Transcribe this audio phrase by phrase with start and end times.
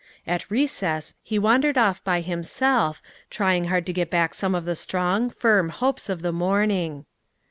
[0.25, 4.75] At recess he wandered off by himself, trying hard to get back some of the
[4.75, 7.05] strong, firm hopes of the morning.